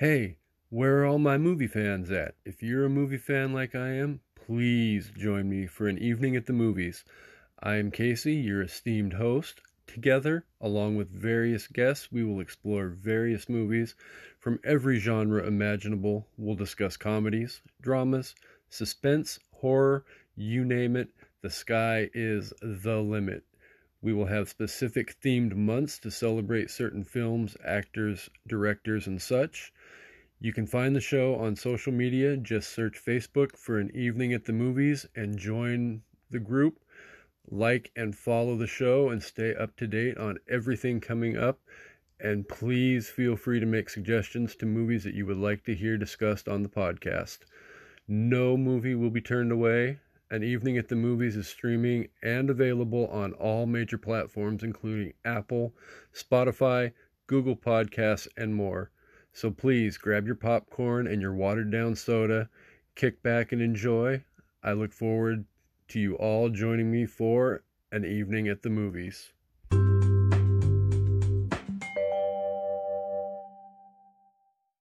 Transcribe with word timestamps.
Hey, 0.00 0.36
where 0.68 0.98
are 0.98 1.06
all 1.06 1.18
my 1.18 1.38
movie 1.38 1.66
fans 1.66 2.10
at? 2.10 2.34
If 2.44 2.62
you're 2.62 2.84
a 2.84 2.90
movie 2.90 3.16
fan 3.16 3.54
like 3.54 3.74
I 3.74 3.92
am, 3.92 4.20
please 4.34 5.10
join 5.16 5.48
me 5.48 5.66
for 5.66 5.88
an 5.88 5.96
evening 5.96 6.36
at 6.36 6.44
the 6.44 6.52
movies. 6.52 7.02
I 7.60 7.76
am 7.76 7.90
Casey, 7.90 8.34
your 8.34 8.60
esteemed 8.60 9.14
host. 9.14 9.62
Together, 9.86 10.44
along 10.60 10.96
with 10.96 11.08
various 11.08 11.66
guests, 11.66 12.12
we 12.12 12.22
will 12.22 12.40
explore 12.40 12.88
various 12.88 13.48
movies 13.48 13.94
from 14.38 14.60
every 14.62 14.98
genre 14.98 15.46
imaginable. 15.46 16.28
We'll 16.36 16.56
discuss 16.56 16.98
comedies, 16.98 17.62
dramas, 17.80 18.34
suspense, 18.68 19.38
horror, 19.50 20.04
you 20.36 20.66
name 20.66 20.96
it. 20.96 21.08
The 21.40 21.48
sky 21.48 22.10
is 22.12 22.52
the 22.60 23.00
limit. 23.00 23.44
We 24.06 24.12
will 24.12 24.26
have 24.26 24.48
specific 24.48 25.20
themed 25.20 25.56
months 25.56 25.98
to 25.98 26.12
celebrate 26.12 26.70
certain 26.70 27.02
films, 27.02 27.56
actors, 27.64 28.30
directors, 28.46 29.08
and 29.08 29.20
such. 29.20 29.72
You 30.38 30.52
can 30.52 30.68
find 30.68 30.94
the 30.94 31.00
show 31.00 31.34
on 31.34 31.56
social 31.56 31.92
media. 31.92 32.36
Just 32.36 32.70
search 32.70 33.04
Facebook 33.04 33.56
for 33.56 33.80
an 33.80 33.90
evening 33.96 34.32
at 34.32 34.44
the 34.44 34.52
movies 34.52 35.06
and 35.16 35.36
join 35.36 36.02
the 36.30 36.38
group. 36.38 36.78
Like 37.50 37.90
and 37.96 38.14
follow 38.14 38.56
the 38.56 38.68
show 38.68 39.08
and 39.08 39.20
stay 39.20 39.56
up 39.56 39.74
to 39.78 39.88
date 39.88 40.18
on 40.18 40.38
everything 40.48 41.00
coming 41.00 41.36
up. 41.36 41.58
And 42.20 42.48
please 42.48 43.08
feel 43.08 43.34
free 43.34 43.58
to 43.58 43.66
make 43.66 43.90
suggestions 43.90 44.54
to 44.54 44.66
movies 44.66 45.02
that 45.02 45.14
you 45.14 45.26
would 45.26 45.36
like 45.36 45.64
to 45.64 45.74
hear 45.74 45.98
discussed 45.98 46.46
on 46.46 46.62
the 46.62 46.68
podcast. 46.68 47.38
No 48.06 48.56
movie 48.56 48.94
will 48.94 49.10
be 49.10 49.20
turned 49.20 49.50
away. 49.50 49.98
An 50.28 50.42
Evening 50.42 50.76
at 50.76 50.88
the 50.88 50.96
Movies 50.96 51.36
is 51.36 51.46
streaming 51.46 52.08
and 52.20 52.50
available 52.50 53.06
on 53.06 53.32
all 53.34 53.64
major 53.64 53.96
platforms, 53.96 54.64
including 54.64 55.12
Apple, 55.24 55.72
Spotify, 56.12 56.92
Google 57.28 57.54
Podcasts, 57.54 58.26
and 58.36 58.52
more. 58.52 58.90
So 59.32 59.52
please 59.52 59.98
grab 59.98 60.26
your 60.26 60.34
popcorn 60.34 61.06
and 61.06 61.22
your 61.22 61.32
watered 61.32 61.70
down 61.70 61.94
soda, 61.94 62.50
kick 62.96 63.22
back 63.22 63.52
and 63.52 63.62
enjoy. 63.62 64.24
I 64.64 64.72
look 64.72 64.92
forward 64.92 65.44
to 65.88 66.00
you 66.00 66.16
all 66.16 66.48
joining 66.48 66.90
me 66.90 67.06
for 67.06 67.62
an 67.92 68.04
evening 68.04 68.48
at 68.48 68.62
the 68.62 68.70
movies. 68.70 69.32